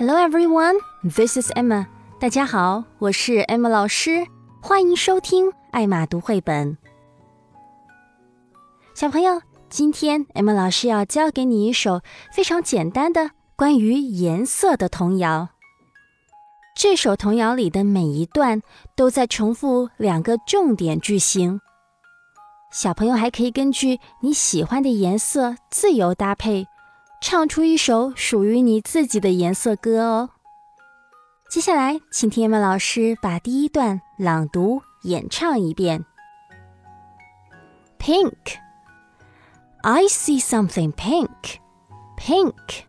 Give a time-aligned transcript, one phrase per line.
[0.00, 1.86] Hello everyone, this is Emma.
[2.18, 4.26] 大家好，我是 Emma 老师，
[4.62, 6.78] 欢迎收听艾玛读绘本。
[8.94, 12.00] 小朋友，今天 Emma 老师要教给你一首
[12.32, 15.50] 非常简单的关于颜色的童谣。
[16.74, 18.62] 这首童谣里的每一段
[18.96, 21.60] 都在重复两个重点句型。
[22.72, 26.66] 小朋友还可以根据你喜欢的颜色自由搭配，
[27.21, 30.29] 唱出一首属于你自己的颜色歌哦。
[31.49, 36.05] 接下来，请听 Emma 老师把第一段朗读演唱一遍。
[37.97, 38.57] Pink,
[39.81, 41.59] I see something pink,
[42.17, 42.83] pink.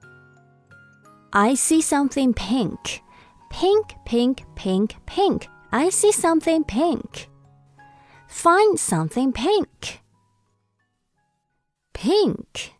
[1.30, 3.00] I see something pink,
[3.50, 5.42] pink, pink, pink, pink.
[5.70, 7.28] I see something pink.
[8.28, 10.00] Find something pink.
[11.92, 12.72] Pink.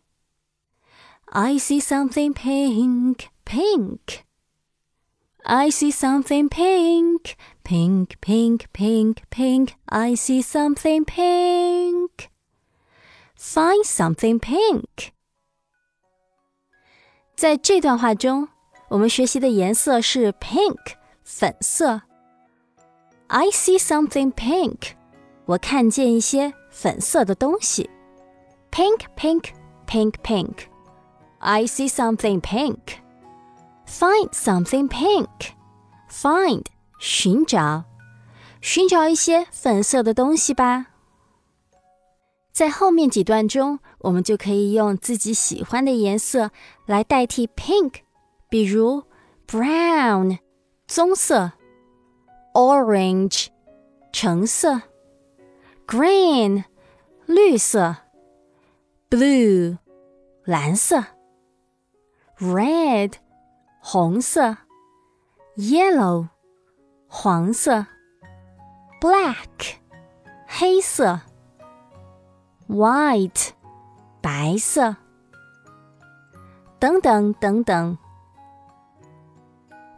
[1.31, 4.23] I see something pink, pink.
[5.43, 9.69] I see something pink, pink, pink, pink, pink.
[9.85, 12.29] I see something pink.
[13.37, 15.11] Find something pink.
[17.35, 18.49] 在这段话中，
[18.89, 22.01] 我们学习的颜色是 pink，粉色。
[23.27, 24.93] I see something pink.
[25.45, 27.89] 我看见一些粉色的东西，
[28.71, 29.45] pink pink
[29.85, 30.70] pink pink。
[31.41, 32.77] I see something pink.
[33.87, 35.27] Find something pink.
[36.09, 36.65] Find
[36.99, 37.83] 寻找，
[38.61, 40.87] 寻找一些粉色的东西吧。
[42.51, 46.51] 在后面几段中，我们就可以用自己喜欢的颜色
[46.85, 48.01] 来代替 pink，
[48.49, 49.03] 比如
[49.47, 50.39] brown
[50.87, 51.51] 棕色，
[52.53, 53.47] orange
[54.11, 54.81] 橙色。
[55.85, 56.65] green
[57.25, 57.95] 绿色，
[59.09, 59.77] blue
[60.43, 61.01] 蓝色
[62.42, 63.12] ，red
[63.80, 64.56] 红色
[65.56, 66.28] ，yellow
[67.06, 67.86] 黄色
[69.00, 69.76] ，black
[70.46, 71.20] 黑色
[72.68, 73.50] ，white
[74.20, 74.96] 白色，
[76.78, 77.96] 等等等等。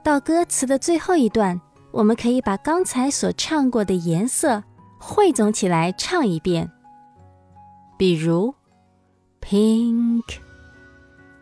[0.03, 1.61] 到歌词的最后一段，
[1.93, 4.63] 我们可以把刚才所唱过的颜色。
[5.07, 6.73] 汇总起来唱一遍。
[7.99, 8.55] 比如
[9.43, 10.23] ，pink、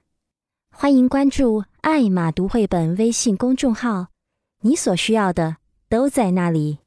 [0.72, 4.06] 欢迎关注“艾玛读绘本”微信公众号，
[4.60, 5.56] 你所需要的
[5.88, 6.78] 都在那里。